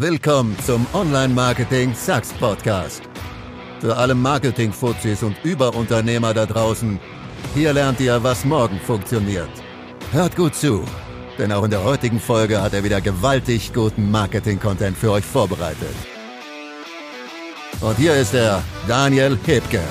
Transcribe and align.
Willkommen 0.00 0.56
zum 0.64 0.86
Online-Marketing 0.94 1.94
Sucks 1.94 2.32
Podcast. 2.32 3.02
Für 3.80 3.94
alle 3.94 4.14
Marketing-Fuzis 4.14 5.22
und 5.22 5.36
Überunternehmer 5.44 6.32
da 6.32 6.46
draußen, 6.46 6.98
hier 7.52 7.74
lernt 7.74 8.00
ihr, 8.00 8.22
was 8.22 8.46
morgen 8.46 8.80
funktioniert. 8.80 9.50
Hört 10.10 10.36
gut 10.36 10.54
zu, 10.54 10.86
denn 11.36 11.52
auch 11.52 11.64
in 11.64 11.70
der 11.70 11.84
heutigen 11.84 12.18
Folge 12.18 12.62
hat 12.62 12.72
er 12.72 12.82
wieder 12.82 13.02
gewaltig 13.02 13.74
guten 13.74 14.10
Marketing-Content 14.10 14.96
für 14.96 15.10
euch 15.10 15.24
vorbereitet. 15.26 15.94
Und 17.82 17.98
hier 17.98 18.14
ist 18.14 18.32
er, 18.32 18.62
Daniel 18.88 19.38
Hebke. 19.44 19.82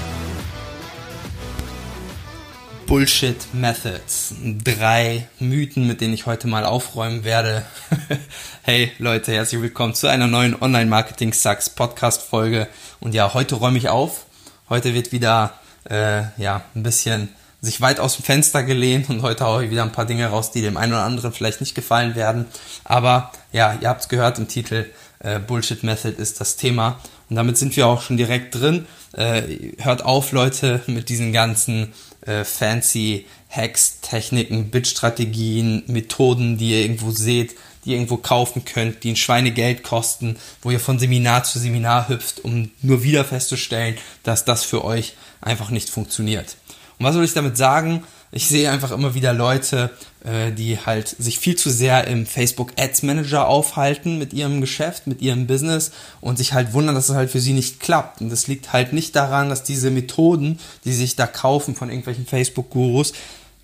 Bullshit 2.90 3.54
Methods. 3.54 4.34
Drei 4.64 5.28
Mythen, 5.38 5.86
mit 5.86 6.02
denen 6.02 6.16
ich 6.16 6.26
heute 6.26 6.48
mal 6.48 6.66
aufräumen 6.66 7.24
werde. 7.24 7.64
hey 8.64 8.92
Leute, 8.98 9.32
herzlich 9.32 9.62
willkommen 9.62 9.94
zu 9.94 10.08
einer 10.08 10.26
neuen 10.26 10.60
Online 10.60 10.88
Marketing 10.88 11.32
Sucks 11.32 11.70
Podcast 11.70 12.24
Folge. 12.24 12.68
Und 13.00 13.14
ja, 13.14 13.36
heute 13.36 13.54
räume 13.54 13.78
ich 13.78 13.90
auf. 13.90 14.26
Heute 14.70 14.96
wird 14.96 15.12
wieder 15.12 15.54
äh, 15.88 16.24
ja 16.42 16.64
ein 16.74 16.82
bisschen 16.82 17.30
sich 17.62 17.80
weit 17.80 18.00
aus 18.00 18.16
dem 18.16 18.26
Fenster 18.26 18.64
gelehnt 18.64 19.08
und 19.12 19.22
heute 19.22 19.46
haue 19.46 19.66
ich 19.66 19.70
wieder 19.70 19.84
ein 19.84 19.92
paar 19.92 20.08
Dinge 20.08 20.26
raus, 20.26 20.50
die 20.50 20.64
dem 20.64 20.76
einen 20.76 20.94
oder 20.94 21.04
anderen 21.04 21.32
vielleicht 21.32 21.62
nicht 21.62 21.76
gefallen 21.76 22.16
werden. 22.16 22.48
Aber 22.86 23.32
ja, 23.52 23.78
ihr 23.80 23.88
habt 23.88 24.02
es 24.02 24.10
gehört 24.10 24.40
im 24.40 24.48
Titel. 24.48 24.90
Äh, 25.20 25.40
Bullshit 25.40 25.84
Method 25.84 26.16
ist 26.22 26.40
das 26.40 26.56
Thema. 26.56 27.00
Und 27.30 27.36
damit 27.36 27.58
sind 27.58 27.76
wir 27.76 27.88
auch 27.88 28.02
schon 28.02 28.18
direkt 28.18 28.56
drin. 28.56 28.86
Äh, 29.14 29.74
hört 29.80 30.04
auf, 30.04 30.32
Leute, 30.32 30.82
mit 30.88 31.10
diesen 31.10 31.34
ganzen 31.34 31.94
äh, 32.22 32.44
fancy 32.44 33.26
Hacks, 33.50 34.00
Techniken, 34.02 34.70
Bit-Strategien, 34.70 35.84
Methoden, 35.88 36.58
die 36.58 36.72
ihr 36.72 36.82
irgendwo 36.82 37.12
seht, 37.12 37.56
die 37.84 37.92
ihr 37.92 37.96
irgendwo 37.96 38.18
kaufen 38.18 38.66
könnt, 38.66 39.04
die 39.04 39.12
ein 39.12 39.16
Schweinegeld 39.16 39.84
kosten, 39.84 40.38
wo 40.62 40.70
ihr 40.70 40.80
von 40.80 41.00
Seminar 41.00 41.44
zu 41.44 41.60
Seminar 41.60 42.10
hüpft, 42.10 42.44
um 42.46 42.72
nur 42.82 43.04
wieder 43.04 43.26
festzustellen, 43.26 43.98
dass 44.24 44.46
das 44.46 44.64
für 44.64 44.84
euch 44.84 45.16
einfach 45.42 45.72
nicht 45.72 45.90
funktioniert. 45.90 46.58
Und 47.00 47.06
was 47.06 47.16
soll 47.16 47.24
ich 47.24 47.34
damit 47.34 47.58
sagen? 47.58 48.04
Ich 48.32 48.48
sehe 48.48 48.70
einfach 48.70 48.92
immer 48.92 49.16
wieder 49.16 49.34
Leute, 49.34 49.90
äh, 50.24 50.52
die 50.52 50.78
halt 50.78 51.08
sich 51.08 51.40
viel 51.40 51.56
zu 51.56 51.72
sehr 51.72 52.06
im 52.08 52.28
Facebook 52.28 52.74
Ads 52.78 53.04
Manager 53.04 53.48
aufhalten 53.48 54.20
mit 54.20 54.34
ihrem 54.34 54.62
Geschäft, 54.62 55.08
mit 55.08 55.22
ihrem 55.22 55.48
Business 55.48 55.92
und 56.22 56.38
sich 56.38 56.54
halt 56.54 56.74
wundern, 56.74 56.94
dass 56.94 57.10
es 57.10 57.16
halt 57.16 57.32
für 57.32 57.40
sie 57.40 57.54
nicht 57.54 57.80
klappt. 57.80 58.22
Und 58.22 58.30
das 58.30 58.48
liegt 58.48 58.72
halt 58.72 58.94
nicht 58.94 59.16
daran, 59.16 59.50
dass 59.50 59.64
diese 59.64 59.90
Methoden, 59.90 60.60
die 60.86 60.94
sich 60.94 61.16
da 61.16 61.26
kaufen 61.26 61.74
von 61.74 61.90
irgendwelchen 61.90 62.28
Facebook-Gurus, 62.28 63.14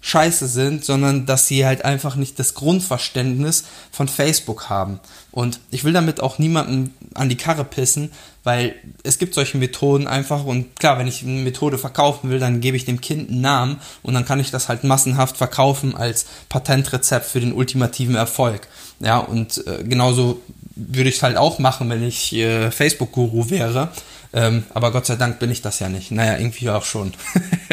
scheiße 0.06 0.48
sind, 0.48 0.86
sondern 0.86 1.26
dass 1.26 1.48
sie 1.48 1.66
halt 1.66 1.84
einfach 1.84 2.16
nicht 2.16 2.38
das 2.38 2.54
Grundverständnis 2.54 3.64
von 3.92 4.08
Facebook 4.08 4.70
haben. 4.70 5.00
Und 5.32 5.60
ich 5.72 5.84
will 5.84 5.94
damit 5.94 6.22
auch 6.22 6.38
niemanden 6.38 6.94
an 7.16 7.28
die 7.28 7.38
Karre 7.38 7.64
pissen, 7.64 8.12
weil 8.44 8.76
es 9.02 9.18
gibt 9.18 9.34
solche 9.34 9.58
Methoden 9.58 10.06
einfach 10.06 10.46
und 10.46 10.76
klar, 10.76 11.00
wenn 11.00 11.08
ich 11.08 11.24
eine 11.24 11.42
Methode 11.42 11.80
verkaufen 11.80 12.30
will, 12.30 12.38
dann 12.38 12.62
gebe 12.62 12.78
ich 12.78 12.86
dem 12.86 13.02
Kind 13.02 13.32
einen 13.32 13.42
Namen 13.42 13.82
und 14.04 14.14
dann 14.14 14.26
kann 14.26 14.40
ich 14.40 14.52
das 14.52 14.70
halt 14.70 14.84
massenhaft 14.84 15.38
verkaufen 15.38 15.98
als 15.98 16.28
Patentrezept 16.50 17.26
für 17.26 17.40
den 17.40 17.52
ultimativen 17.52 18.14
Erfolg. 18.14 18.68
Ja, 19.00 19.18
und 19.18 19.66
äh, 19.66 19.84
genauso 19.84 20.40
würde 20.76 21.10
ich 21.10 21.16
es 21.16 21.24
halt 21.24 21.36
auch 21.36 21.58
machen, 21.58 21.90
wenn 21.90 22.04
ich 22.04 22.32
äh, 22.34 22.70
Facebook-Guru 22.70 23.50
wäre. 23.50 23.90
Ähm, 24.34 24.66
aber 24.72 24.92
Gott 24.92 25.08
sei 25.08 25.16
Dank 25.16 25.40
bin 25.40 25.50
ich 25.50 25.64
das 25.64 25.80
ja 25.80 25.90
nicht. 25.90 26.12
Naja, 26.12 26.38
irgendwie 26.38 26.70
auch 26.70 26.86
schon. 26.86 27.14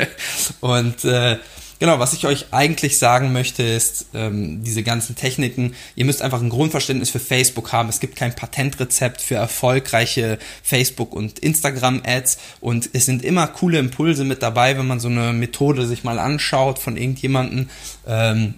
und 0.60 1.04
äh, 1.04 1.36
Genau, 1.82 1.98
was 1.98 2.12
ich 2.12 2.26
euch 2.26 2.46
eigentlich 2.52 2.96
sagen 2.96 3.32
möchte, 3.32 3.64
ist, 3.64 4.06
ähm, 4.14 4.62
diese 4.62 4.84
ganzen 4.84 5.16
Techniken, 5.16 5.74
ihr 5.96 6.04
müsst 6.04 6.22
einfach 6.22 6.40
ein 6.40 6.48
Grundverständnis 6.48 7.10
für 7.10 7.18
Facebook 7.18 7.72
haben. 7.72 7.88
Es 7.88 7.98
gibt 7.98 8.14
kein 8.14 8.36
Patentrezept 8.36 9.20
für 9.20 9.34
erfolgreiche 9.34 10.38
Facebook- 10.62 11.12
und 11.12 11.40
Instagram-Ads 11.40 12.38
und 12.60 12.90
es 12.92 13.06
sind 13.06 13.24
immer 13.24 13.48
coole 13.48 13.80
Impulse 13.80 14.22
mit 14.22 14.44
dabei, 14.44 14.78
wenn 14.78 14.86
man 14.86 15.00
so 15.00 15.08
eine 15.08 15.32
Methode 15.32 15.88
sich 15.88 16.04
mal 16.04 16.20
anschaut 16.20 16.78
von 16.78 16.96
irgendjemandem. 16.96 17.68
Ähm, 18.06 18.54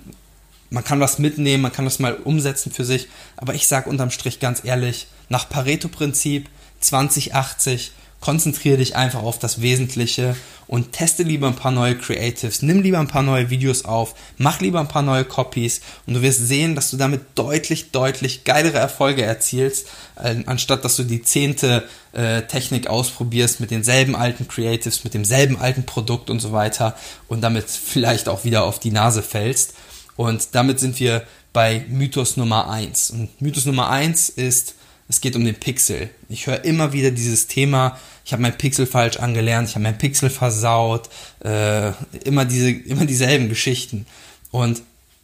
man 0.69 0.85
kann 0.85 1.01
was 1.01 1.19
mitnehmen, 1.19 1.63
man 1.63 1.73
kann 1.73 1.87
das 1.87 2.01
mal 2.01 2.13
umsetzen 2.13 2.73
für 2.73 2.85
sich, 2.85 3.09
aber 3.39 3.55
ich 3.55 3.67
sage 3.67 3.89
unterm 3.89 4.11
Strich 4.11 4.39
ganz 4.39 4.63
ehrlich, 4.67 5.07
nach 5.31 5.49
Pareto-Prinzip 5.49 6.51
2080 6.81 7.93
konzentriere 8.25 8.79
dich 8.79 8.97
einfach 8.97 9.23
auf 9.23 9.39
das 9.39 9.61
Wesentliche 9.61 10.35
und 10.67 10.93
teste 10.93 11.25
lieber 11.25 11.47
ein 11.47 11.57
paar 11.57 11.73
neue 11.73 11.95
Creatives, 11.95 12.63
nimm 12.63 12.81
lieber 12.81 12.99
ein 12.99 13.07
paar 13.07 13.23
neue 13.23 13.51
Videos 13.51 13.85
auf, 13.85 14.15
mach 14.39 14.63
lieber 14.63 14.81
ein 14.81 14.89
paar 14.89 15.03
neue 15.03 15.27
Copies 15.27 15.83
und 16.07 16.15
du 16.15 16.23
wirst 16.23 16.49
sehen, 16.49 16.75
dass 16.75 16.91
du 16.91 16.97
damit 16.97 17.21
deutlich, 17.35 17.91
deutlich 17.91 18.45
geilere 18.45 18.79
Erfolge 18.79 19.23
erzielst, 19.23 19.89
äh, 20.17 20.37
anstatt 20.47 20.87
dass 20.87 20.97
du 20.97 21.03
die 21.03 21.21
zehnte 21.21 21.85
äh, 22.13 22.41
Technik 22.43 22.87
ausprobierst 22.87 23.61
mit 23.61 23.71
denselben 23.71 24.17
alten 24.17 24.49
Creatives, 24.49 25.05
mit 25.05 25.13
demselben 25.13 25.59
alten 25.59 25.85
Produkt 25.85 26.31
und 26.31 26.41
so 26.41 26.51
weiter 26.51 26.97
und 27.29 27.43
damit 27.43 27.69
vielleicht 27.69 28.31
auch 28.31 28.45
wieder 28.45 28.65
auf 28.65 28.79
die 28.79 28.91
Nase 28.91 29.23
fällst. 29.23 29.75
Und 30.17 30.55
damit 30.55 30.81
sind 30.81 30.99
wir 30.99 31.25
bei 31.53 31.85
Mythos 31.91 32.39
Nummer 32.39 32.71
eins. 32.71 33.11
Und 33.11 33.43
Mythos 33.43 33.67
Nummer 33.67 33.91
eins 33.91 34.31
ist, 34.31 34.77
es 35.09 35.21
geht 35.21 35.37
um 35.37 35.45
den 35.45 35.55
Pixel. 35.55 36.11
Ich 36.29 36.47
höre 36.47 36.65
immer 36.65 36.93
wieder 36.93 37.11
dieses 37.11 37.47
Thema, 37.47 37.99
ich 38.25 38.33
habe 38.33 38.43
mein 38.43 38.57
Pixel 38.57 38.87
falsch 38.87 39.19
angelernt, 39.19 39.69
ich 39.69 39.75
habe 39.75 39.83
mein 39.83 39.99
Pixel 39.99 40.31
versaut, 40.31 41.11
äh, 41.45 41.93
immer, 42.25 42.45
diese, 42.45 42.71
immer 42.71 43.05
dieselben 43.05 43.49
Geschichten. 43.49 44.07
Und 44.51 44.83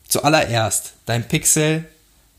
zuallererst, 0.09 0.93
dein 1.07 1.27
Pixel 1.27 1.87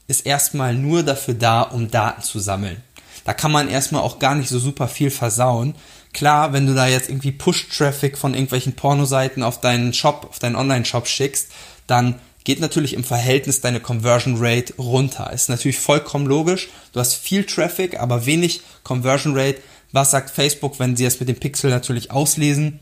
ist 0.08 0.26
erstmal 0.26 0.76
nur 0.76 1.04
dafür 1.04 1.34
da, 1.34 1.62
um 1.62 1.90
Daten 1.90 2.22
zu 2.22 2.40
sammeln. 2.40 2.84
Da 3.24 3.34
kann 3.34 3.52
man 3.52 3.70
erstmal 3.70 4.02
auch 4.02 4.20
gar 4.20 4.36
nicht 4.36 4.50
so 4.50 4.60
super 4.60 4.88
viel 4.88 5.10
versauen. 5.10 5.76
Klar, 6.14 6.54
wenn 6.54 6.68
du 6.68 6.74
da 6.74 6.88
jetzt 6.88 7.10
irgendwie 7.10 7.32
Push-Traffic 7.32 8.18
von 8.18 8.34
irgendwelchen 8.34 8.74
Pornoseiten 8.74 9.44
auf 9.44 9.62
deinen 9.62 9.94
Shop, 9.94 10.28
auf 10.30 10.40
deinen 10.40 10.56
Online-Shop 10.56 11.08
schickst, 11.08 11.52
dann 11.88 12.20
geht 12.44 12.60
natürlich 12.60 12.94
im 12.94 13.04
Verhältnis 13.04 13.62
deine 13.62 13.80
Conversion 13.80 14.36
Rate 14.38 14.74
runter. 14.78 15.32
Ist 15.32 15.50
natürlich 15.50 15.80
vollkommen 15.80 16.26
logisch. 16.26 16.70
Du 16.94 17.00
hast 17.00 17.16
viel 17.16 17.46
Traffic, 17.46 18.00
aber 18.00 18.26
wenig 18.26 18.62
Conversion 18.84 19.38
Rate. 19.38 19.62
Was 19.92 20.12
sagt 20.12 20.30
Facebook, 20.30 20.80
wenn 20.80 20.96
sie 20.96 21.06
es 21.06 21.20
mit 21.20 21.30
dem 21.30 21.36
Pixel 21.40 21.70
natürlich 21.70 22.12
auslesen? 22.12 22.80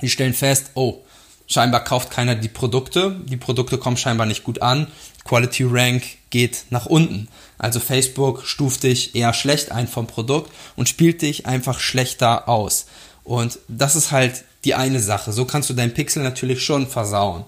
Die 0.00 0.08
stellen 0.08 0.34
fest, 0.34 0.70
oh, 0.74 1.02
scheinbar 1.46 1.84
kauft 1.84 2.10
keiner 2.10 2.34
die 2.34 2.48
Produkte. 2.48 3.16
Die 3.24 3.36
Produkte 3.36 3.78
kommen 3.78 3.96
scheinbar 3.96 4.26
nicht 4.26 4.44
gut 4.44 4.62
an. 4.62 4.86
Quality 5.24 5.64
Rank 5.68 6.04
geht 6.30 6.64
nach 6.70 6.86
unten. 6.86 7.28
Also 7.58 7.80
Facebook 7.80 8.46
stuft 8.46 8.84
dich 8.84 9.14
eher 9.14 9.34
schlecht 9.34 9.72
ein 9.72 9.88
vom 9.88 10.06
Produkt 10.06 10.52
und 10.76 10.88
spielt 10.88 11.22
dich 11.22 11.46
einfach 11.46 11.80
schlechter 11.80 12.48
aus. 12.48 12.86
Und 13.24 13.58
das 13.68 13.96
ist 13.96 14.12
halt 14.12 14.44
die 14.64 14.74
eine 14.74 15.00
Sache. 15.00 15.32
So 15.32 15.44
kannst 15.44 15.68
du 15.68 15.74
dein 15.74 15.92
Pixel 15.92 16.22
natürlich 16.22 16.62
schon 16.62 16.86
versauen. 16.86 17.44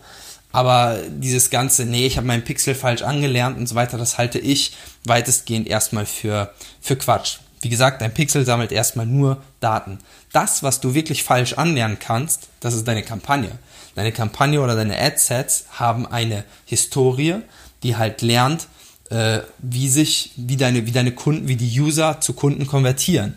Aber 0.53 0.99
dieses 1.09 1.51
ganze, 1.51 1.85
nee, 1.85 2.07
ich 2.07 2.17
habe 2.17 2.27
meinen 2.27 2.45
Pixel 2.45 2.75
falsch 2.75 3.03
angelernt 3.03 3.57
und 3.59 3.69
so 3.69 3.75
weiter, 3.75 3.99
das 3.99 4.19
halte 4.19 4.39
ich 4.39 4.77
weitestgehend 5.05 5.69
erstmal 5.69 6.07
für, 6.07 6.53
für 6.81 6.97
Quatsch. 6.97 7.39
Wie 7.61 7.69
gesagt, 7.69 8.01
dein 8.01 8.15
Pixel 8.15 8.45
sammelt 8.45 8.73
erstmal 8.73 9.07
nur 9.07 9.43
Daten. 9.61 9.99
Das, 10.33 10.63
was 10.63 10.81
du 10.81 10.95
wirklich 10.95 11.23
falsch 11.25 11.53
anlernen 11.55 11.99
kannst, 12.01 12.49
das 12.61 12.75
ist 12.75 12.89
deine 12.89 13.03
Kampagne. 13.03 13.51
Deine 13.95 14.13
Kampagne 14.13 14.61
oder 14.61 14.75
deine 14.75 14.99
Adsets 14.99 15.67
haben 15.73 16.07
eine 16.07 16.45
Historie, 16.65 17.37
die 17.83 17.97
halt 17.97 18.23
lernt, 18.23 18.67
äh, 19.11 19.41
wie 19.59 19.89
sich, 19.89 20.33
wie 20.37 20.57
deine, 20.57 20.87
wie 20.87 20.93
deine 20.93 21.13
Kunden, 21.13 21.49
wie 21.49 21.57
die 21.57 21.81
User 21.81 22.21
zu 22.21 22.33
Kunden 22.33 22.67
konvertieren. 22.67 23.37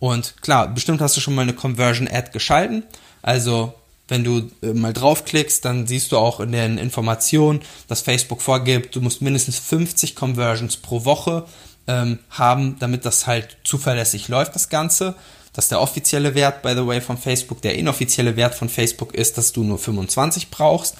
Und 0.00 0.40
klar, 0.42 0.68
bestimmt 0.68 1.00
hast 1.00 1.16
du 1.16 1.20
schon 1.20 1.34
mal 1.34 1.42
eine 1.42 1.54
Conversion 1.54 2.08
Ad 2.08 2.30
geschalten. 2.32 2.84
Also 3.20 3.74
wenn 4.08 4.24
du 4.24 4.50
äh, 4.62 4.72
mal 4.72 4.92
draufklickst, 4.92 5.64
dann 5.64 5.86
siehst 5.86 6.12
du 6.12 6.18
auch 6.18 6.40
in 6.40 6.52
den 6.52 6.78
Informationen, 6.78 7.60
dass 7.86 8.00
Facebook 8.00 8.42
vorgibt, 8.42 8.96
du 8.96 9.00
musst 9.00 9.22
mindestens 9.22 9.58
50 9.58 10.16
Conversions 10.16 10.78
pro 10.78 11.04
Woche 11.04 11.44
ähm, 11.86 12.18
haben, 12.30 12.76
damit 12.80 13.04
das 13.04 13.26
halt 13.26 13.56
zuverlässig 13.64 14.28
läuft, 14.28 14.54
das 14.54 14.68
Ganze. 14.68 15.14
Das 15.52 15.66
ist 15.66 15.70
der 15.70 15.80
offizielle 15.80 16.34
Wert, 16.34 16.62
by 16.62 16.74
the 16.74 16.86
way, 16.86 17.00
von 17.00 17.18
Facebook. 17.18 17.62
Der 17.62 17.74
inoffizielle 17.76 18.36
Wert 18.36 18.54
von 18.54 18.68
Facebook 18.68 19.14
ist, 19.14 19.38
dass 19.38 19.52
du 19.52 19.64
nur 19.64 19.78
25 19.78 20.50
brauchst. 20.50 20.94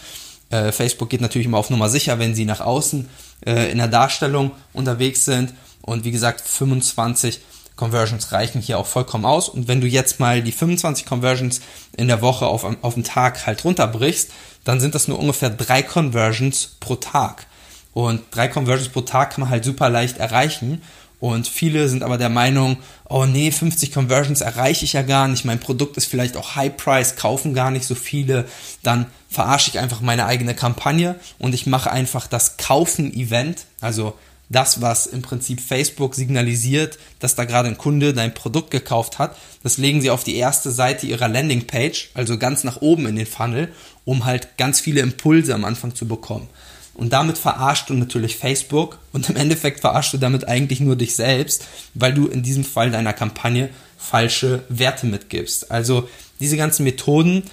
Äh, 0.50 0.72
Facebook 0.72 1.10
geht 1.10 1.20
natürlich 1.20 1.46
immer 1.46 1.58
auf 1.58 1.70
Nummer 1.70 1.88
sicher, 1.88 2.18
wenn 2.18 2.34
sie 2.34 2.44
nach 2.44 2.60
außen 2.60 3.08
äh, 3.46 3.70
in 3.70 3.78
der 3.78 3.88
Darstellung 3.88 4.52
unterwegs 4.72 5.24
sind. 5.24 5.54
Und 5.82 6.04
wie 6.04 6.10
gesagt, 6.10 6.40
25 6.40 7.40
Conversions 7.78 8.32
reichen 8.32 8.60
hier 8.60 8.78
auch 8.78 8.86
vollkommen 8.86 9.24
aus. 9.24 9.48
Und 9.48 9.68
wenn 9.68 9.80
du 9.80 9.86
jetzt 9.86 10.20
mal 10.20 10.42
die 10.42 10.52
25 10.52 11.06
Conversions 11.06 11.60
in 11.96 12.08
der 12.08 12.20
Woche 12.20 12.46
auf, 12.46 12.66
auf 12.82 12.94
den 12.94 13.04
Tag 13.04 13.46
halt 13.46 13.64
runterbrichst, 13.64 14.30
dann 14.64 14.80
sind 14.80 14.94
das 14.94 15.08
nur 15.08 15.18
ungefähr 15.18 15.48
drei 15.48 15.82
Conversions 15.82 16.76
pro 16.80 16.96
Tag. 16.96 17.46
Und 17.94 18.20
drei 18.30 18.48
Conversions 18.48 18.90
pro 18.90 19.00
Tag 19.00 19.30
kann 19.30 19.42
man 19.42 19.50
halt 19.50 19.64
super 19.64 19.88
leicht 19.88 20.18
erreichen. 20.18 20.82
Und 21.20 21.48
viele 21.48 21.88
sind 21.88 22.02
aber 22.02 22.18
der 22.18 22.28
Meinung, 22.28 22.76
oh 23.08 23.24
nee, 23.24 23.50
50 23.50 23.92
Conversions 23.92 24.40
erreiche 24.40 24.84
ich 24.84 24.92
ja 24.92 25.02
gar 25.02 25.26
nicht, 25.26 25.44
mein 25.44 25.58
Produkt 25.58 25.96
ist 25.96 26.06
vielleicht 26.06 26.36
auch 26.36 26.54
High 26.54 26.76
Price, 26.76 27.16
kaufen 27.16 27.54
gar 27.54 27.72
nicht 27.72 27.86
so 27.86 27.96
viele, 27.96 28.44
dann 28.84 29.06
verarsche 29.28 29.70
ich 29.70 29.80
einfach 29.80 30.00
meine 30.00 30.26
eigene 30.26 30.54
Kampagne 30.54 31.16
und 31.40 31.54
ich 31.54 31.66
mache 31.66 31.90
einfach 31.90 32.28
das 32.28 32.56
Kaufen-Event, 32.56 33.64
also 33.80 34.14
das, 34.48 34.80
was 34.80 35.06
im 35.06 35.22
Prinzip 35.22 35.60
Facebook 35.60 36.14
signalisiert, 36.14 36.98
dass 37.18 37.34
da 37.34 37.44
gerade 37.44 37.68
ein 37.68 37.78
Kunde 37.78 38.14
dein 38.14 38.34
Produkt 38.34 38.70
gekauft 38.70 39.18
hat, 39.18 39.36
das 39.62 39.78
legen 39.78 40.00
sie 40.00 40.10
auf 40.10 40.24
die 40.24 40.36
erste 40.36 40.70
Seite 40.70 41.06
ihrer 41.06 41.28
Landingpage, 41.28 42.10
also 42.14 42.38
ganz 42.38 42.64
nach 42.64 42.80
oben 42.80 43.06
in 43.06 43.16
den 43.16 43.26
Funnel, 43.26 43.72
um 44.04 44.24
halt 44.24 44.56
ganz 44.56 44.80
viele 44.80 45.00
Impulse 45.00 45.54
am 45.54 45.64
Anfang 45.64 45.94
zu 45.94 46.08
bekommen. 46.08 46.48
Und 46.94 47.12
damit 47.12 47.38
verarschst 47.38 47.90
du 47.90 47.94
natürlich 47.94 48.36
Facebook 48.36 48.98
und 49.12 49.30
im 49.30 49.36
Endeffekt 49.36 49.80
verarschst 49.80 50.14
du 50.14 50.18
damit 50.18 50.48
eigentlich 50.48 50.80
nur 50.80 50.96
dich 50.96 51.14
selbst, 51.14 51.64
weil 51.94 52.12
du 52.12 52.26
in 52.26 52.42
diesem 52.42 52.64
Fall 52.64 52.90
deiner 52.90 53.12
Kampagne 53.12 53.68
falsche 53.96 54.64
Werte 54.68 55.06
mitgibst. 55.06 55.70
Also 55.70 56.08
diese 56.40 56.56
ganzen 56.56 56.82
Methoden 56.84 57.44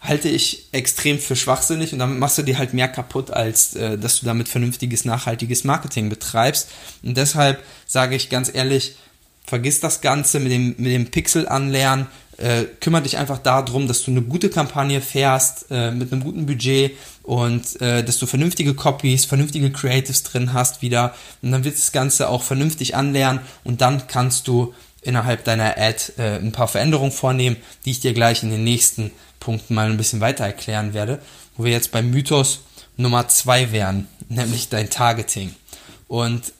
halte 0.00 0.28
ich 0.28 0.68
extrem 0.72 1.18
für 1.18 1.36
schwachsinnig 1.36 1.92
und 1.92 1.98
damit 1.98 2.18
machst 2.18 2.38
du 2.38 2.42
dir 2.42 2.58
halt 2.58 2.72
mehr 2.72 2.88
kaputt, 2.88 3.30
als 3.30 3.74
äh, 3.74 3.98
dass 3.98 4.20
du 4.20 4.26
damit 4.26 4.48
vernünftiges, 4.48 5.04
nachhaltiges 5.04 5.64
Marketing 5.64 6.08
betreibst. 6.08 6.68
Und 7.02 7.16
deshalb 7.16 7.62
sage 7.86 8.14
ich 8.14 8.30
ganz 8.30 8.52
ehrlich, 8.52 8.96
vergiss 9.44 9.80
das 9.80 10.00
Ganze 10.00 10.40
mit 10.40 10.52
dem, 10.52 10.74
mit 10.78 10.92
dem 10.92 11.10
Pixel 11.10 11.48
anlernen, 11.48 12.06
äh, 12.36 12.64
kümmere 12.80 13.02
dich 13.02 13.18
einfach 13.18 13.38
darum, 13.38 13.88
dass 13.88 14.04
du 14.04 14.12
eine 14.12 14.22
gute 14.22 14.50
Kampagne 14.50 15.00
fährst, 15.00 15.66
äh, 15.70 15.90
mit 15.90 16.12
einem 16.12 16.22
guten 16.22 16.46
Budget 16.46 16.92
und 17.24 17.80
äh, 17.80 18.04
dass 18.04 18.18
du 18.18 18.26
vernünftige 18.26 18.74
Copies, 18.74 19.24
vernünftige 19.24 19.72
Creatives 19.72 20.22
drin 20.22 20.52
hast 20.52 20.80
wieder 20.80 21.14
und 21.42 21.50
dann 21.50 21.64
wird 21.64 21.76
das 21.76 21.90
Ganze 21.90 22.28
auch 22.28 22.42
vernünftig 22.42 22.94
anlernen 22.94 23.40
und 23.64 23.80
dann 23.80 24.06
kannst 24.06 24.46
du 24.46 24.74
innerhalb 25.02 25.44
deiner 25.44 25.76
Ad 25.76 26.12
äh, 26.18 26.36
ein 26.36 26.52
paar 26.52 26.68
Veränderungen 26.68 27.12
vornehmen, 27.12 27.56
die 27.84 27.90
ich 27.92 28.00
dir 28.00 28.12
gleich 28.12 28.42
in 28.42 28.50
den 28.50 28.64
nächsten 28.64 29.10
Punkten 29.40 29.74
mal 29.74 29.90
ein 29.90 29.96
bisschen 29.96 30.20
weiter 30.20 30.44
erklären 30.44 30.94
werde, 30.94 31.20
wo 31.56 31.64
wir 31.64 31.72
jetzt 31.72 31.92
beim 31.92 32.10
Mythos 32.10 32.60
Nummer 32.96 33.28
zwei 33.28 33.72
wären, 33.72 34.08
nämlich 34.28 34.68
dein 34.68 34.90
Targeting. 34.90 35.54
Und 36.08 36.52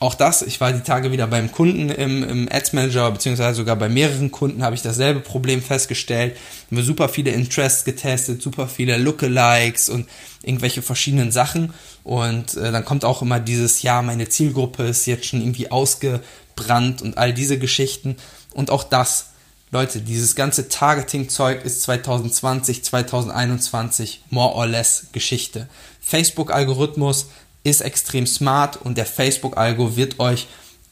auch 0.00 0.14
das, 0.14 0.42
ich 0.42 0.60
war 0.60 0.72
die 0.72 0.82
Tage 0.82 1.10
wieder 1.10 1.26
beim 1.26 1.50
Kunden 1.50 1.90
im, 1.90 2.22
im 2.22 2.48
Ads 2.50 2.72
Manager, 2.72 3.10
beziehungsweise 3.10 3.56
sogar 3.56 3.74
bei 3.74 3.88
mehreren 3.88 4.30
Kunden 4.30 4.62
habe 4.62 4.76
ich 4.76 4.82
dasselbe 4.82 5.18
Problem 5.20 5.60
festgestellt. 5.60 6.36
Haben 6.66 6.76
wir 6.76 6.84
super 6.84 7.08
viele 7.08 7.32
Interests 7.32 7.84
getestet, 7.84 8.40
super 8.40 8.68
viele 8.68 8.96
Lookalikes 8.96 9.88
und 9.88 10.08
irgendwelche 10.42 10.82
verschiedenen 10.82 11.32
Sachen. 11.32 11.74
Und 12.04 12.56
äh, 12.56 12.70
dann 12.70 12.84
kommt 12.84 13.04
auch 13.04 13.22
immer 13.22 13.40
dieses, 13.40 13.82
ja, 13.82 14.00
meine 14.02 14.28
Zielgruppe 14.28 14.84
ist 14.84 15.06
jetzt 15.06 15.26
schon 15.26 15.40
irgendwie 15.40 15.72
ausgebrannt 15.72 17.02
und 17.02 17.18
all 17.18 17.34
diese 17.34 17.58
Geschichten. 17.58 18.16
Und 18.54 18.70
auch 18.70 18.84
das 18.84 19.30
Leute, 19.70 20.00
dieses 20.00 20.34
ganze 20.34 20.68
Targeting-Zeug 20.68 21.64
ist 21.64 21.82
2020, 21.82 22.84
2021 22.84 24.22
more 24.30 24.54
or 24.54 24.66
less 24.66 25.08
Geschichte. 25.12 25.68
Facebook-Algorithmus 26.00 27.26
ist 27.64 27.82
extrem 27.82 28.26
smart 28.26 28.76
und 28.76 28.96
der 28.96 29.04
Facebook-Algo 29.04 29.96
wird 29.96 30.20
euch 30.20 30.46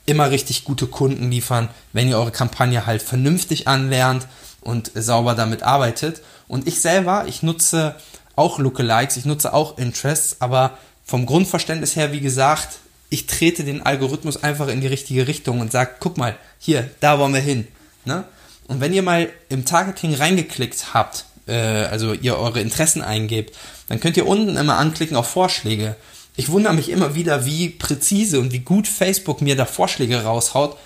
immer 0.04 0.30
richtig 0.30 0.64
gute 0.64 0.86
Kunden 0.86 1.30
liefern, 1.30 1.68
wenn 1.92 2.08
ihr 2.08 2.18
eure 2.18 2.32
Kampagne 2.32 2.86
halt 2.86 3.02
vernünftig 3.02 3.66
anlernt 3.66 4.26
und 4.60 4.90
sauber 4.94 5.34
damit 5.34 5.62
arbeitet. 5.62 6.22
Und 6.46 6.68
ich 6.68 6.80
selber, 6.80 7.24
ich 7.26 7.42
nutze 7.42 7.96
auch 8.36 8.58
Lookalikes, 8.58 9.16
ich 9.16 9.24
nutze 9.24 9.54
auch 9.54 9.78
Interests, 9.78 10.36
aber 10.40 10.78
vom 11.04 11.24
Grundverständnis 11.24 11.96
her, 11.96 12.12
wie 12.12 12.20
gesagt, 12.20 12.78
ich 13.08 13.26
trete 13.26 13.64
den 13.64 13.82
Algorithmus 13.82 14.42
einfach 14.42 14.68
in 14.68 14.80
die 14.80 14.86
richtige 14.86 15.26
Richtung 15.26 15.60
und 15.60 15.72
sage, 15.72 15.92
guck 16.00 16.18
mal, 16.18 16.36
hier, 16.58 16.90
da 17.00 17.18
wollen 17.18 17.32
wir 17.32 17.40
hin. 17.40 17.66
Ne? 18.04 18.24
Und 18.68 18.80
wenn 18.80 18.92
ihr 18.92 19.02
mal 19.02 19.28
im 19.48 19.64
Targeting 19.64 20.14
reingeklickt 20.14 20.94
habt, 20.94 21.24
äh, 21.46 21.54
also 21.54 22.12
ihr 22.12 22.36
eure 22.36 22.60
Interessen 22.60 23.02
eingebt, 23.02 23.56
dann 23.88 24.00
könnt 24.00 24.16
ihr 24.16 24.26
unten 24.26 24.56
immer 24.56 24.78
anklicken 24.78 25.16
auf 25.16 25.28
Vorschläge. 25.28 25.96
Ich 26.36 26.50
wundere 26.50 26.74
mich 26.74 26.90
immer 26.90 27.14
wieder, 27.14 27.46
wie 27.46 27.70
präzise 27.70 28.40
und 28.40 28.52
wie 28.52 28.58
gut 28.60 28.88
Facebook 28.88 29.40
mir 29.40 29.56
da 29.56 29.64
Vorschläge 29.64 30.22
raushaut, 30.22 30.76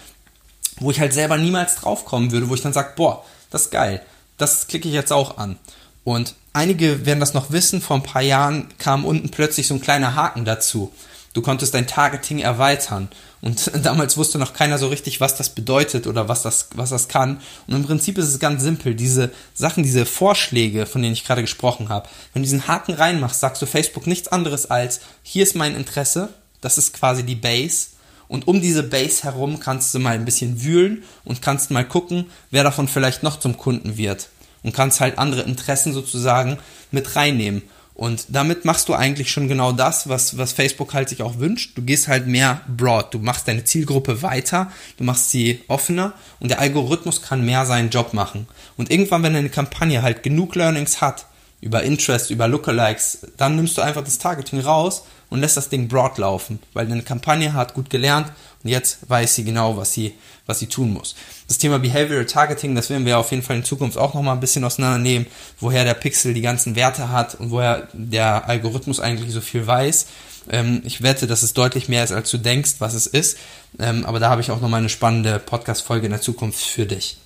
wo 0.79 0.91
ich 0.91 1.01
halt 1.01 1.13
selber 1.13 1.39
niemals 1.39 1.77
draufkommen 1.77 2.31
würde, 2.31 2.49
wo 2.49 2.55
ich 2.55 2.63
dann 2.63 2.73
sage, 2.73 2.93
boah, 2.97 3.25
das 3.51 3.63
ist 3.63 3.71
geil, 3.71 4.03
das 4.39 4.69
klicke 4.69 4.89
ich 4.89 4.95
jetzt 4.95 5.13
auch 5.13 5.39
an. 5.39 5.59
Und 6.05 6.35
einige 6.53 7.05
werden 7.05 7.21
das 7.21 7.35
noch 7.35 7.51
wissen, 7.51 7.81
vor 7.81 7.97
ein 7.97 8.03
paar 8.03 8.23
Jahren 8.23 8.69
kam 8.79 9.05
unten 9.05 9.31
plötzlich 9.31 9.67
so 9.67 9.75
ein 9.75 9.81
kleiner 9.81 10.15
Haken 10.15 10.45
dazu. 10.45 10.93
Du 11.33 11.43
konntest 11.43 11.75
dein 11.75 11.87
Targeting 11.87 12.41
erweitern. 12.41 13.09
Und 13.41 13.71
damals 13.85 14.17
wusste 14.17 14.39
noch 14.39 14.53
keiner 14.53 14.79
so 14.79 14.89
richtig, 14.89 15.21
was 15.21 15.37
das 15.37 15.51
bedeutet 15.51 16.07
oder 16.07 16.29
was 16.29 16.43
das, 16.43 16.69
was 16.75 16.91
das 16.91 17.09
kann. 17.09 17.41
Und 17.67 17.75
im 17.75 17.85
Prinzip 17.85 18.19
ist 18.19 18.29
es 18.29 18.39
ganz 18.39 18.63
simpel. 18.63 18.95
Diese 18.95 19.31
Sachen, 19.55 19.83
diese 19.83 20.07
Vorschläge, 20.07 20.87
von 20.87 21.03
denen 21.03 21.15
ich 21.15 21.25
gerade 21.25 21.43
gesprochen 21.43 21.89
habe, 21.89 22.09
wenn 22.33 22.43
du 22.43 22.47
diesen 22.47 22.67
Haken 22.67 22.95
reinmachst, 22.95 23.41
sagst 23.41 23.63
du 23.63 23.67
Facebook 23.67 24.07
nichts 24.07 24.29
anderes 24.29 24.67
als, 24.71 25.01
hier 25.23 25.45
ist 25.45 25.55
mein 25.55 25.77
Interesse, 25.77 26.31
das 26.61 26.79
ist 26.79 26.95
quasi 26.95 27.23
die 27.23 27.37
Base. 27.37 27.89
Und 28.27 28.47
um 28.47 28.61
diese 28.61 28.83
Base 28.83 29.25
herum 29.25 29.59
kannst 29.59 29.93
du 29.95 29.99
mal 29.99 30.15
ein 30.15 30.25
bisschen 30.25 30.63
wühlen 30.63 31.03
und 31.25 31.43
kannst 31.43 31.71
mal 31.71 31.85
gucken, 31.85 32.31
wer 32.51 32.63
davon 32.63 32.87
vielleicht 32.87 33.23
noch 33.23 33.41
zum 33.41 33.57
Kunden 33.57 33.97
wird. 33.97 34.29
Und 34.63 34.75
kannst 34.75 35.01
halt 35.01 35.19
andere 35.19 35.43
Interessen 35.43 35.93
sozusagen 35.95 36.59
mit 36.91 37.17
reinnehmen. 37.17 37.63
Und 38.01 38.25
damit 38.31 38.65
machst 38.65 38.89
du 38.89 38.95
eigentlich 38.95 39.31
schon 39.31 39.47
genau 39.47 39.73
das, 39.73 40.09
was, 40.09 40.39
was 40.39 40.55
Facebook 40.55 40.95
halt 40.95 41.11
sich 41.11 41.23
auch 41.23 41.39
wünscht. 41.39 41.77
Du 41.77 41.83
gehst 41.83 42.09
halt 42.09 42.27
mehr 42.27 42.63
broad. 42.67 43.13
Du 43.13 43.19
machst 43.19 43.47
deine 43.47 43.65
Zielgruppe 43.65 44.23
weiter, 44.23 44.73
du 44.97 45.05
machst 45.05 45.31
sie 45.31 45.61
offener 45.69 46.15
und 46.39 46.49
der 46.49 46.61
Algorithmus 46.61 47.21
kann 47.21 47.45
mehr 47.45 47.67
seinen 47.67 47.91
Job 47.91 48.15
machen. 48.15 48.49
Und 48.79 48.91
irgendwann, 48.91 49.23
wenn 49.23 49.35
deine 49.35 49.51
Kampagne 49.51 50.01
halt 50.01 50.23
genug 50.23 50.55
Learnings 50.55 51.03
hat, 51.03 51.27
über 51.61 51.83
Interest, 51.83 52.31
über 52.31 52.49
Lookalikes, 52.49 53.19
dann 53.37 53.57
nimmst 53.57 53.77
du 53.77 53.83
einfach 53.83 54.03
das 54.03 54.17
Targeting 54.17 54.61
raus 54.61 55.05
und 55.31 55.41
lässt 55.41 55.57
das 55.57 55.69
Ding 55.69 55.89
broad 55.89 56.19
laufen, 56.19 56.59
weil 56.75 56.87
deine 56.87 57.03
Kampagne 57.03 57.55
hat 57.55 57.75
gut 57.75 57.89
gelernt 57.89 58.31
und 58.63 58.69
jetzt 58.71 59.09
weiß 59.09 59.35
sie 59.37 59.45
genau, 59.45 59.77
was 59.77 59.93
sie, 59.93 60.15
was 60.47 60.59
sie 60.59 60.67
tun 60.67 60.93
muss. 60.93 61.15
Das 61.49 61.59
Thema 61.59 61.79
Behavioral 61.79 62.27
Targeting, 62.27 62.75
das 62.75 62.91
werden 62.91 63.07
wir 63.07 63.19
auf 63.19 63.31
jeden 63.31 63.43
Fall 63.43 63.57
in 63.57 63.65
Zukunft 63.65 63.97
auch 63.97 64.13
nochmal 64.13 64.35
ein 64.35 64.41
bisschen 64.41 64.65
auseinandernehmen, 64.65 65.27
woher 65.59 65.85
der 65.85 65.95
Pixel 65.95 66.35
die 66.35 66.43
ganzen 66.43 66.77
Werte 66.77 67.09
hat 67.09 67.37
und 67.37 67.51
woher 67.51 67.89
der 67.93 68.49
Algorithmus 68.49 69.01
eigentlich 69.01 69.33
so 69.33 69.41
viel 69.41 69.67
weiß. 69.67 70.07
Ähm, 70.51 70.83
ich 70.85 71.03
wette, 71.03 71.27
dass 71.27 71.43
es 71.43 71.55
deutlich 71.55 71.89
mehr 71.89 72.05
ist, 72.05 72.13
als 72.13 72.31
du 72.31 72.39
denkst, 72.39 72.77
was 72.79 72.95
es 72.95 73.07
ist. 73.07 73.39
Ähm, 73.79 74.05
aber 74.05 74.21
da 74.21 74.31
habe 74.31 74.41
ich 74.41 74.51
auch 74.51 74.61
nochmal 74.61 74.81
eine 74.81 74.89
spannende 74.89 75.39
Podcast-Folge 75.39 76.07
in 76.07 76.13
der 76.13 76.21
Zukunft 76.21 76.61
für 76.61 76.87
dich. 76.87 77.19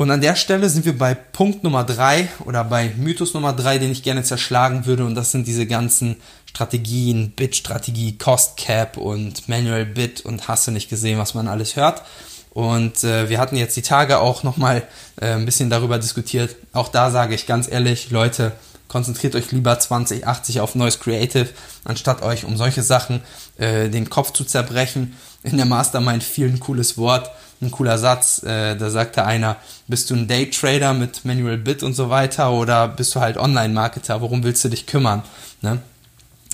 Und 0.00 0.10
an 0.10 0.22
der 0.22 0.34
Stelle 0.34 0.70
sind 0.70 0.86
wir 0.86 0.96
bei 0.96 1.12
Punkt 1.12 1.62
Nummer 1.62 1.84
drei 1.84 2.28
oder 2.46 2.64
bei 2.64 2.90
Mythos 2.96 3.34
Nummer 3.34 3.52
drei, 3.52 3.76
den 3.76 3.92
ich 3.92 4.02
gerne 4.02 4.22
zerschlagen 4.22 4.86
würde. 4.86 5.04
Und 5.04 5.14
das 5.14 5.30
sind 5.30 5.46
diese 5.46 5.66
ganzen 5.66 6.16
Strategien, 6.50 7.30
Bit-Strategie, 7.30 8.18
Cost 8.18 8.56
Cap 8.56 8.96
und 8.96 9.48
Manual 9.48 9.86
Bit 9.86 10.20
und 10.22 10.48
hast 10.48 10.66
du 10.66 10.72
nicht 10.72 10.90
gesehen, 10.90 11.18
was 11.18 11.34
man 11.34 11.46
alles 11.46 11.76
hört. 11.76 12.02
Und 12.50 13.04
äh, 13.04 13.28
wir 13.28 13.38
hatten 13.38 13.54
jetzt 13.54 13.76
die 13.76 13.82
Tage 13.82 14.18
auch 14.18 14.42
nochmal 14.42 14.82
äh, 15.20 15.34
ein 15.34 15.44
bisschen 15.44 15.70
darüber 15.70 16.00
diskutiert. 16.00 16.56
Auch 16.72 16.88
da 16.88 17.12
sage 17.12 17.36
ich 17.36 17.46
ganz 17.46 17.70
ehrlich, 17.70 18.10
Leute, 18.10 18.52
konzentriert 18.88 19.36
euch 19.36 19.52
lieber 19.52 19.78
2080 19.78 20.60
auf 20.60 20.74
neues 20.74 20.98
Creative, 20.98 21.48
anstatt 21.84 22.22
euch 22.22 22.44
um 22.44 22.56
solche 22.56 22.82
Sachen 22.82 23.22
äh, 23.56 23.88
den 23.88 24.10
Kopf 24.10 24.32
zu 24.32 24.44
zerbrechen. 24.44 25.16
In 25.44 25.56
der 25.56 25.66
Mastermind 25.66 26.24
fiel 26.24 26.48
ein 26.48 26.58
cooles 26.58 26.98
Wort 26.98 27.30
ein 27.60 27.70
cooler 27.70 27.98
Satz. 27.98 28.42
Äh, 28.42 28.76
da 28.76 28.90
sagte 28.90 29.24
einer, 29.24 29.56
bist 29.86 30.10
du 30.10 30.14
ein 30.14 30.28
Daytrader 30.28 30.94
mit 30.94 31.24
Manual 31.24 31.58
Bit 31.58 31.82
und 31.82 31.94
so 31.94 32.10
weiter 32.10 32.52
oder 32.52 32.88
bist 32.88 33.14
du 33.14 33.20
halt 33.20 33.36
Online-Marketer? 33.36 34.20
Worum 34.20 34.42
willst 34.42 34.64
du 34.64 34.68
dich 34.68 34.86
kümmern? 34.86 35.22
Ne? 35.62 35.80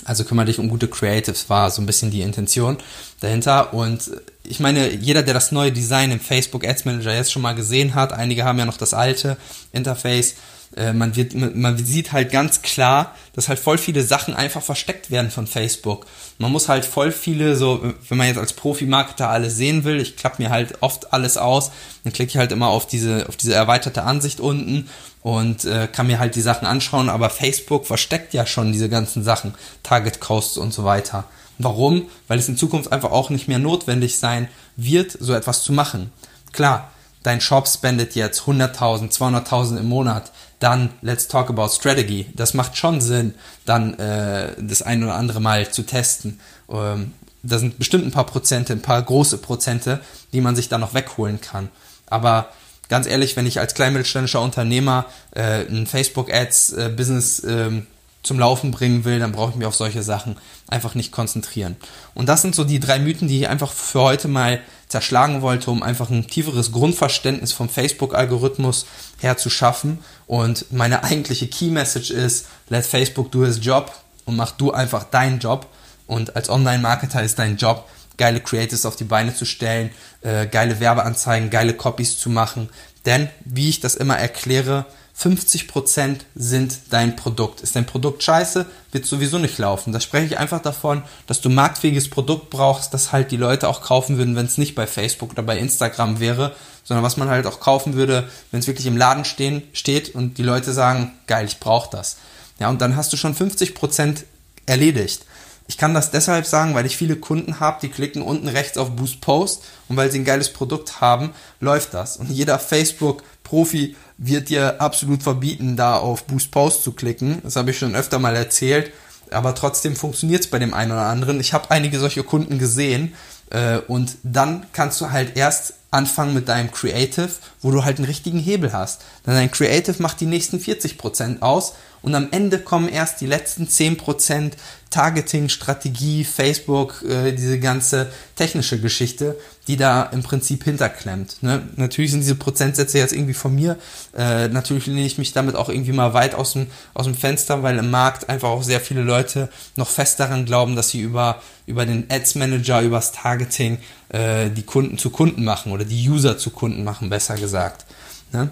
Also 0.07 0.25
kümmere 0.25 0.47
dich 0.47 0.61
um 0.61 0.69
gute 0.69 0.87
Creatives, 0.87 1.51
war 1.51 1.71
so 1.71 1.83
ein 1.83 1.87
bisschen 1.87 2.13
die 2.13 2.23
Intention 2.23 2.79
dahinter. 3.21 3.75
Und 3.75 4.11
ich 4.45 4.61
meine, 4.61 4.95
jeder, 4.95 5.25
der 5.25 5.35
das 5.35 5.51
neue 5.51 5.73
Design 5.73 6.13
im 6.13 6.21
Facebook 6.21 6.65
Ads 6.65 6.85
Manager 6.85 7.13
jetzt 7.13 7.33
schon 7.33 7.43
mal 7.43 7.55
gesehen 7.55 7.97
hat, 7.97 8.13
einige 8.13 8.45
haben 8.45 8.59
ja 8.59 8.65
noch 8.65 8.77
das 8.77 8.95
alte 8.95 9.37
Interface, 9.73 10.37
äh, 10.77 10.93
man, 10.93 11.17
wird, 11.17 11.35
man 11.35 11.79
sieht 11.79 12.13
halt 12.13 12.31
ganz 12.31 12.63
klar, 12.63 13.15
dass 13.35 13.49
halt 13.49 13.59
voll 13.59 13.79
viele 13.79 14.03
Sachen 14.03 14.35
einfach 14.35 14.63
versteckt 14.63 15.11
werden 15.11 15.31
von 15.31 15.47
Facebook. 15.47 16.07
Man 16.39 16.53
muss 16.53 16.69
halt 16.69 16.85
voll 16.85 17.13
viele, 17.13 17.57
so, 17.57 17.95
wenn 18.09 18.19
man 18.19 18.27
jetzt 18.27 18.39
als 18.39 18.53
Profi-Marketer 18.53 19.29
alles 19.29 19.57
sehen 19.57 19.85
will, 19.85 20.01
ich 20.01 20.17
klappe 20.17 20.43
mir 20.43 20.51
halt 20.51 20.83
oft 20.83 21.13
alles 21.13 21.37
aus, 21.37 21.71
dann 22.05 22.13
klicke 22.13 22.31
ich 22.31 22.37
halt 22.37 22.53
immer 22.53 22.69
auf 22.69 22.87
diese, 22.87 23.27
auf 23.29 23.37
diese 23.37 23.55
erweiterte 23.55 24.03
Ansicht 24.03 24.41
unten 24.41 24.89
und 25.23 25.65
äh, 25.65 25.89
kann 25.91 26.07
mir 26.07 26.19
halt 26.19 26.35
die 26.35 26.41
Sachen 26.41 26.67
anschauen, 26.67 27.09
aber 27.09 27.31
Facebook 27.31 27.87
versteckt 27.87 28.35
ja 28.35 28.47
schon 28.47 28.73
diese 28.73 28.89
ganzen 28.89 29.25
Sachen, 29.25 29.55
Target 29.83 30.21
Costs 30.21 30.57
und 30.57 30.73
so 30.73 30.85
weiter. 30.85 31.25
Warum? 31.59 32.09
Weil 32.29 32.39
es 32.39 32.49
in 32.49 32.57
Zukunft 32.57 32.93
einfach 32.93 33.11
auch 33.11 33.31
nicht 33.31 33.49
mehr 33.49 33.59
notwendig 33.59 34.19
sein 34.19 34.49
wird, 34.77 35.17
so 35.19 35.33
etwas 35.33 35.63
zu 35.63 35.73
machen. 35.73 36.13
Klar, 36.53 36.91
dein 37.23 37.41
Shop 37.41 37.67
spendet 37.67 38.15
jetzt 38.15 38.43
100.000, 38.43 39.11
200.000 39.11 39.79
im 39.79 39.89
Monat, 39.89 40.33
dann 40.59 40.91
let's 41.03 41.29
talk 41.29 41.51
about 41.51 41.69
strategy. 41.69 42.27
Das 42.35 42.55
macht 42.55 42.77
schon 42.77 43.01
Sinn, 43.01 43.35
dann 43.65 43.95
äh, 43.95 44.53
das 44.59 44.83
ein 44.83 45.03
oder 45.03 45.15
andere 45.15 45.41
Mal 45.41 45.71
zu 45.71 45.83
testen. 45.83 46.41
Ähm, 46.71 47.13
da 47.43 47.59
sind 47.59 47.79
bestimmt 47.79 48.05
ein 48.05 48.11
paar 48.11 48.27
Prozente, 48.27 48.73
ein 48.73 48.83
paar 48.83 49.03
große 49.03 49.39
Prozente, 49.39 50.01
die 50.33 50.41
man 50.41 50.57
sich 50.57 50.69
dann 50.69 50.81
noch 50.81 50.95
wegholen 50.95 51.41
kann. 51.41 51.69
Aber 52.07 52.49
ganz 52.89 53.07
ehrlich, 53.07 53.37
wenn 53.37 53.47
ich 53.47 53.61
als 53.61 53.75
kleinmittelständischer 53.75 54.41
Unternehmer 54.41 55.07
äh, 55.33 55.67
ein 55.67 55.87
Facebook 55.87 56.33
Ads 56.33 56.73
äh, 56.73 56.89
Business 56.95 57.43
ähm, 57.45 57.87
zum 58.23 58.39
Laufen 58.39 58.73
bringen 58.73 59.05
will, 59.05 59.21
dann 59.21 59.33
brauche 59.33 59.51
ich 59.51 59.57
mich 59.57 59.67
auf 59.67 59.77
solche 59.77 60.03
Sachen 60.03 60.37
einfach 60.67 60.95
nicht 60.95 61.13
konzentrieren. 61.13 61.77
Und 62.15 62.29
das 62.29 62.43
sind 62.43 62.55
so 62.55 62.65
die 62.65 62.81
drei 62.81 62.99
Mythen, 62.99 63.29
die 63.29 63.41
ich 63.41 63.49
einfach 63.49 63.73
für 63.73 64.01
heute 64.01 64.27
mal 64.27 64.61
zerschlagen 64.89 65.43
wollte, 65.43 65.71
um 65.71 65.83
einfach 65.83 66.11
ein 66.11 66.27
tieferes 66.29 66.73
Grundverständnis 66.73 67.53
vom 67.53 67.69
Facebook-Algorithmus 67.69 68.87
herzuschaffen. 69.21 69.99
Und 70.27 70.73
meine 70.73 71.05
eigentliche 71.05 71.49
Key-Message 71.49 72.11
ist, 72.11 72.47
let 72.69 72.87
Facebook 72.87 73.33
do 73.33 73.45
his 73.45 73.59
job 73.65 73.93
und 74.25 74.37
mach 74.37 74.53
du 74.53 74.73
einfach 74.73 75.05
deinen 75.05 75.39
Job. 75.39 75.67
Und 76.07 76.37
als 76.37 76.49
Online-Marketer 76.49 77.23
ist 77.23 77.39
dein 77.39 77.57
Job, 77.57 77.89
geile 78.17 78.41
Creatives 78.41 78.87
auf 78.87 78.97
die 78.97 79.05
Beine 79.05 79.35
zu 79.35 79.45
stellen, 79.45 79.91
äh, 80.23 80.47
geile 80.47 80.81
Werbeanzeigen, 80.81 81.51
geile 81.51 81.75
Copies 81.75 82.19
zu 82.19 82.31
machen. 82.31 82.69
Denn, 83.05 83.29
wie 83.45 83.69
ich 83.69 83.81
das 83.81 83.95
immer 83.95 84.17
erkläre, 84.17 84.87
50% 85.19 86.19
sind 86.35 86.79
dein 86.91 87.17
Produkt. 87.17 87.63
Ist 87.63 87.75
dein 87.75 87.87
Produkt 87.87 88.23
scheiße, 88.23 88.67
wird 88.93 89.07
sowieso 89.07 89.39
nicht 89.39 89.57
laufen. 89.57 89.93
Da 89.93 90.01
spreche 90.01 90.27
ich 90.27 90.39
einfach 90.39 90.61
davon, 90.61 91.03
dass 91.27 91.41
du 91.41 91.49
marktfähiges 91.49 92.11
Produkt 92.11 92.51
brauchst, 92.51 92.93
das 92.93 93.13
halt 93.13 93.31
die 93.31 93.39
Leute 93.39 93.69
auch 93.69 93.81
kaufen 93.81 94.19
würden, 94.19 94.37
wenn 94.37 94.45
es 94.45 94.59
nicht 94.59 94.75
bei 94.75 94.87
Facebook 94.87 95.31
oder 95.31 95.43
bei 95.43 95.59
Instagram 95.59 96.21
wäre, 96.21 96.55
sondern 96.85 97.03
was 97.03 97.17
man 97.17 97.29
halt 97.29 97.47
auch 97.47 97.61
kaufen 97.61 97.95
würde, 97.95 98.29
wenn 98.51 98.61
es 98.61 98.67
wirklich 98.67 98.87
im 98.87 98.99
Laden 98.99 99.25
stehen, 99.25 99.63
steht 99.73 100.15
und 100.15 100.37
die 100.37 100.43
Leute 100.43 100.73
sagen, 100.73 101.13
geil, 101.27 101.47
ich 101.47 101.61
brauche 101.61 101.91
das. 101.91 102.19
Ja, 102.59 102.69
und 102.69 102.83
dann 102.83 102.97
hast 102.97 103.13
du 103.13 103.17
schon 103.17 103.35
50% 103.35 104.25
erledigt. 104.67 105.25
Ich 105.69 105.79
kann 105.79 105.95
das 105.95 106.11
deshalb 106.11 106.47
sagen, 106.47 106.75
weil 106.75 106.87
ich 106.87 106.97
viele 106.97 107.17
Kunden 107.17 107.59
habe, 107.59 107.79
die 107.83 107.89
klicken 107.89 108.23
unten 108.23 108.49
rechts 108.49 108.79
auf 108.79 108.91
Boost 108.91 109.21
Post 109.21 109.65
und 109.89 109.97
weil 109.97 110.11
sie 110.11 110.21
ein 110.21 110.25
geiles 110.25 110.53
Produkt 110.53 111.01
haben, 111.01 111.33
läuft 111.61 111.93
das. 111.95 112.17
Und 112.17 112.31
jeder 112.31 112.59
Facebook-Profi 112.59 113.97
wird 114.19 114.49
dir 114.49 114.81
absolut 114.81 115.23
verbieten, 115.23 115.77
da 115.77 115.97
auf 115.97 116.25
Boost 116.25 116.51
Post 116.53 116.85
zu 116.85 116.93
klicken. 116.93 117.41
Das 117.43 117.57
habe 117.57 117.71
ich 117.71 117.79
schon 117.79 117.97
öfter 117.97 118.19
mal 118.19 118.37
erzählt. 118.37 118.93
Aber 119.33 119.57
trotzdem 119.57 119.97
funktioniert 119.97 120.45
es 120.45 120.51
bei 120.51 120.61
dem 120.61 120.73
einen 120.73 120.93
oder 120.93 121.07
anderen. 121.07 121.41
Ich 121.41 121.53
habe 121.53 121.71
einige 121.71 121.99
solche 121.99 122.23
Kunden 122.23 122.59
gesehen. 122.59 123.15
Äh, 123.51 123.79
und 123.79 124.19
dann 124.23 124.67
kannst 124.73 125.01
du 125.01 125.11
halt 125.11 125.37
erst 125.37 125.75
anfangen 125.91 126.35
mit 126.35 126.49
deinem 126.49 126.71
Creative, 126.71 127.31
wo 127.63 127.71
du 127.71 127.85
halt 127.85 127.99
einen 127.99 128.07
richtigen 128.07 128.39
Hebel 128.39 128.73
hast. 128.73 129.03
Denn 129.27 129.35
dein 129.35 129.51
Creative 129.51 130.01
macht 130.03 130.21
die 130.21 130.27
nächsten 130.27 130.59
40% 130.59 131.43
aus 131.43 131.75
und 132.03 132.15
am 132.15 132.29
Ende 132.31 132.61
kommen 132.61 132.89
erst 132.89 133.21
die 133.21 133.27
letzten 133.27 133.67
10% 133.67 134.53
Targeting, 134.91 135.49
Strategie, 135.49 136.25
Facebook, 136.25 137.03
äh, 137.03 137.33
diese 137.33 137.59
ganze 137.59 138.11
technische 138.37 138.81
Geschichte, 138.81 139.37
die 139.67 139.77
da 139.77 140.05
im 140.05 140.23
Prinzip 140.23 140.63
hinterklemmt. 140.63 141.43
Ne? 141.43 141.69
Natürlich 141.75 142.13
sind 142.13 142.21
diese 142.21 142.37
Prozentsätze 142.37 142.99
jetzt 142.99 143.13
irgendwie 143.13 143.35
von 143.35 143.53
mir. 143.53 143.77
Äh, 144.17 144.47
natürlich 144.49 144.87
lehne 144.87 145.05
ich 145.05 145.19
mich 145.19 145.33
damit 145.33 145.57
auch 145.57 145.69
irgendwie 145.69 145.93
mal 145.93 146.15
weit 146.15 146.37
aus 146.37 146.53
dem, 146.53 146.69
aus 146.95 147.07
dem 147.07 147.17
Fenster, 147.17 147.65
weil 147.65 147.77
im 147.77 147.91
Markt 147.91 148.29
einfach 148.29 148.51
auch 148.51 148.63
sehr 148.63 148.81
viele 148.81 149.03
Leute 149.03 149.49
noch 149.75 149.91
fest 149.91 150.21
daran 150.21 150.47
glauben, 150.47 150.77
dass 150.77 150.91
sie 150.91 151.01
über, 151.01 151.43
über 151.67 151.85
den 151.85 152.07
Ads 152.09 152.37
Manager, 152.37 152.83
übers 152.83 153.11
Targeting 153.11 153.79
äh, 154.09 154.51
die 154.51 154.63
Kunden 154.63 154.99
zu 154.99 155.11
Kunden 155.11 155.45
machen 155.45 155.73
oder 155.73 155.85
die 155.85 156.09
User 156.09 156.39
zu 156.39 156.51
Kunden 156.51 156.85
machen, 156.85 157.11
besser 157.11 157.37
gesagt. 157.37 157.85
Ne? 158.33 158.51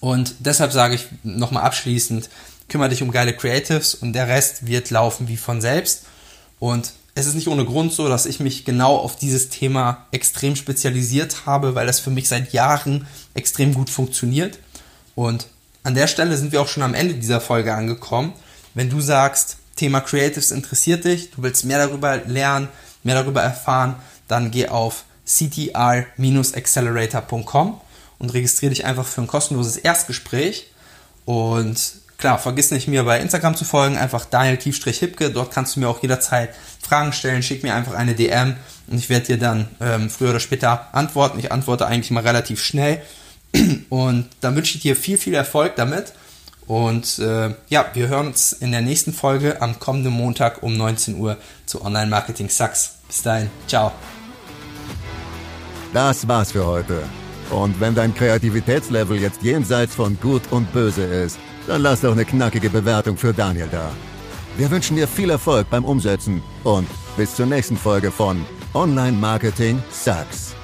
Und 0.00 0.34
deshalb 0.40 0.72
sage 0.72 0.94
ich 0.94 1.06
nochmal 1.22 1.64
abschließend, 1.64 2.28
kümmere 2.68 2.88
dich 2.88 3.02
um 3.02 3.10
geile 3.10 3.34
Creatives 3.34 3.94
und 3.94 4.12
der 4.12 4.28
Rest 4.28 4.66
wird 4.66 4.90
laufen 4.90 5.28
wie 5.28 5.36
von 5.36 5.60
selbst. 5.60 6.04
Und 6.58 6.92
es 7.14 7.26
ist 7.26 7.34
nicht 7.34 7.48
ohne 7.48 7.64
Grund 7.64 7.92
so, 7.92 8.08
dass 8.08 8.24
ich 8.24 8.40
mich 8.40 8.64
genau 8.64 8.96
auf 8.96 9.16
dieses 9.16 9.50
Thema 9.50 10.06
extrem 10.12 10.56
spezialisiert 10.56 11.44
habe, 11.44 11.74
weil 11.74 11.86
das 11.86 12.00
für 12.00 12.10
mich 12.10 12.28
seit 12.28 12.52
Jahren 12.52 13.06
extrem 13.34 13.74
gut 13.74 13.90
funktioniert. 13.90 14.58
Und 15.14 15.46
an 15.82 15.94
der 15.94 16.06
Stelle 16.06 16.36
sind 16.36 16.52
wir 16.52 16.62
auch 16.62 16.68
schon 16.68 16.82
am 16.82 16.94
Ende 16.94 17.14
dieser 17.14 17.40
Folge 17.40 17.74
angekommen. 17.74 18.32
Wenn 18.74 18.88
du 18.88 19.00
sagst, 19.00 19.58
Thema 19.76 20.00
Creatives 20.00 20.50
interessiert 20.50 21.04
dich, 21.04 21.30
du 21.32 21.42
willst 21.42 21.64
mehr 21.64 21.86
darüber 21.86 22.16
lernen, 22.16 22.68
mehr 23.02 23.16
darüber 23.16 23.42
erfahren, 23.42 23.96
dann 24.32 24.50
geh 24.50 24.66
auf 24.68 25.04
ctr-accelerator.com 25.26 27.80
und 28.18 28.34
registriere 28.34 28.70
dich 28.70 28.84
einfach 28.84 29.06
für 29.06 29.20
ein 29.20 29.28
kostenloses 29.28 29.76
Erstgespräch. 29.76 30.66
Und 31.24 32.02
Klar, 32.22 32.38
vergiss 32.38 32.70
nicht, 32.70 32.86
mir 32.86 33.02
bei 33.02 33.18
Instagram 33.18 33.56
zu 33.56 33.64
folgen, 33.64 33.96
einfach 33.96 34.24
Daniel-Hipke. 34.24 35.32
Dort 35.32 35.52
kannst 35.52 35.74
du 35.74 35.80
mir 35.80 35.88
auch 35.88 36.00
jederzeit 36.02 36.50
Fragen 36.80 37.12
stellen. 37.12 37.42
Schick 37.42 37.64
mir 37.64 37.74
einfach 37.74 37.94
eine 37.94 38.14
DM 38.14 38.54
und 38.86 38.98
ich 38.98 39.08
werde 39.08 39.26
dir 39.26 39.38
dann 39.38 39.66
ähm, 39.80 40.08
früher 40.08 40.30
oder 40.30 40.38
später 40.38 40.94
antworten. 40.94 41.40
Ich 41.40 41.50
antworte 41.50 41.84
eigentlich 41.84 42.12
mal 42.12 42.22
relativ 42.22 42.62
schnell. 42.62 43.02
Und 43.88 44.28
dann 44.40 44.54
wünsche 44.54 44.76
ich 44.76 44.82
dir 44.82 44.94
viel, 44.94 45.18
viel 45.18 45.34
Erfolg 45.34 45.74
damit. 45.74 46.12
Und 46.68 47.18
äh, 47.18 47.56
ja, 47.68 47.86
wir 47.92 48.06
hören 48.06 48.28
uns 48.28 48.52
in 48.52 48.70
der 48.70 48.82
nächsten 48.82 49.12
Folge 49.12 49.60
am 49.60 49.80
kommenden 49.80 50.12
Montag 50.12 50.62
um 50.62 50.76
19 50.76 51.18
Uhr 51.18 51.38
zu 51.66 51.84
Online 51.84 52.06
Marketing 52.06 52.48
Sucks. 52.48 52.98
Bis 53.08 53.22
dahin, 53.22 53.50
ciao. 53.66 53.90
Das 55.92 56.26
war's 56.26 56.52
für 56.52 56.66
heute. 56.66 57.02
Und 57.50 57.78
wenn 57.80 57.94
dein 57.94 58.14
Kreativitätslevel 58.14 59.18
jetzt 59.18 59.42
jenseits 59.42 59.94
von 59.94 60.18
Gut 60.20 60.42
und 60.50 60.72
Böse 60.72 61.02
ist, 61.02 61.38
dann 61.66 61.82
lass 61.82 62.00
doch 62.00 62.12
eine 62.12 62.24
knackige 62.24 62.70
Bewertung 62.70 63.16
für 63.16 63.32
Daniel 63.32 63.68
da. 63.70 63.90
Wir 64.56 64.70
wünschen 64.70 64.96
dir 64.96 65.06
viel 65.06 65.30
Erfolg 65.30 65.68
beim 65.70 65.84
Umsetzen 65.84 66.42
und 66.64 66.88
bis 67.16 67.34
zur 67.34 67.46
nächsten 67.46 67.76
Folge 67.76 68.10
von 68.10 68.44
Online 68.74 69.16
Marketing 69.16 69.82
Sucks. 69.90 70.54